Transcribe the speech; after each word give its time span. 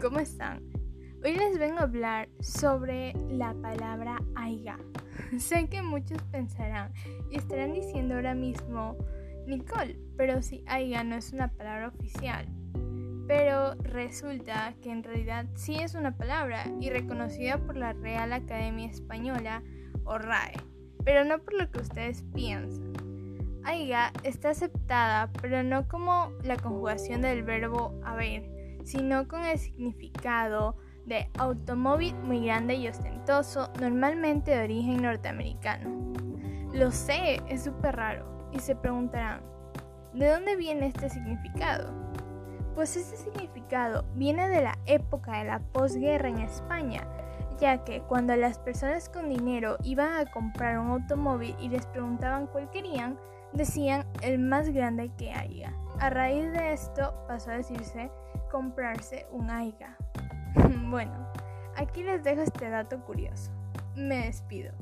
¿cómo 0.00 0.18
están? 0.18 0.60
Hoy 1.24 1.36
les 1.36 1.56
vengo 1.56 1.78
a 1.78 1.82
hablar 1.82 2.28
sobre 2.40 3.12
la 3.30 3.54
palabra 3.54 4.18
aiga. 4.34 4.76
sé 5.38 5.68
que 5.68 5.82
muchos 5.82 6.20
pensarán 6.32 6.92
y 7.30 7.36
estarán 7.36 7.72
diciendo 7.72 8.16
ahora 8.16 8.34
mismo, 8.34 8.96
Nicole, 9.46 10.00
pero 10.16 10.42
si 10.42 10.64
aiga 10.66 11.04
no 11.04 11.14
es 11.14 11.32
una 11.32 11.46
palabra 11.46 11.88
oficial. 11.88 12.48
Pero 13.28 13.76
resulta 13.76 14.74
que 14.82 14.90
en 14.90 15.04
realidad 15.04 15.46
sí 15.54 15.76
es 15.76 15.94
una 15.94 16.16
palabra 16.16 16.64
y 16.80 16.90
reconocida 16.90 17.58
por 17.58 17.76
la 17.76 17.92
Real 17.92 18.32
Academia 18.32 18.88
Española 18.88 19.62
o 20.02 20.18
RAE, 20.18 20.54
pero 21.04 21.24
no 21.24 21.38
por 21.38 21.54
lo 21.54 21.70
que 21.70 21.82
ustedes 21.82 22.24
piensan. 22.34 22.94
Aiga 23.62 24.12
está 24.24 24.50
aceptada, 24.50 25.32
pero 25.40 25.62
no 25.62 25.86
como 25.86 26.32
la 26.42 26.56
conjugación 26.56 27.22
del 27.22 27.44
verbo 27.44 27.94
haber, 28.04 28.56
sino 28.86 29.26
con 29.26 29.44
el 29.44 29.58
significado 29.58 30.76
de 31.06 31.28
automóvil 31.38 32.14
muy 32.22 32.44
grande 32.44 32.76
y 32.76 32.88
ostentoso, 32.88 33.70
normalmente 33.80 34.52
de 34.52 34.64
origen 34.64 35.02
norteamericano. 35.02 36.14
Lo 36.72 36.92
sé, 36.92 37.40
es 37.48 37.64
súper 37.64 37.96
raro, 37.96 38.48
y 38.52 38.60
se 38.60 38.76
preguntarán, 38.76 39.42
¿de 40.14 40.30
dónde 40.30 40.54
viene 40.54 40.86
este 40.86 41.10
significado? 41.10 41.92
Pues 42.76 42.96
este 42.96 43.16
significado 43.16 44.04
viene 44.14 44.48
de 44.48 44.62
la 44.62 44.78
época 44.86 45.38
de 45.38 45.46
la 45.46 45.58
posguerra 45.72 46.28
en 46.28 46.38
España, 46.38 47.08
ya 47.58 47.82
que 47.82 48.02
cuando 48.02 48.36
las 48.36 48.60
personas 48.60 49.08
con 49.08 49.28
dinero 49.28 49.78
iban 49.82 50.12
a 50.12 50.30
comprar 50.30 50.78
un 50.78 50.90
automóvil 50.90 51.56
y 51.60 51.68
les 51.68 51.86
preguntaban 51.86 52.46
cuál 52.46 52.70
querían, 52.70 53.18
decían 53.52 54.06
el 54.22 54.38
más 54.38 54.68
grande 54.70 55.10
que 55.16 55.32
haya. 55.32 55.72
A 55.98 56.10
raíz 56.10 56.52
de 56.52 56.72
esto 56.72 57.14
pasó 57.26 57.50
a 57.50 57.56
decirse 57.56 58.10
comprarse 58.50 59.26
un 59.30 59.50
AIGA. 59.50 59.96
bueno, 60.90 61.26
aquí 61.76 62.02
les 62.02 62.22
dejo 62.22 62.42
este 62.42 62.68
dato 62.68 63.00
curioso. 63.04 63.50
Me 63.94 64.26
despido. 64.26 64.72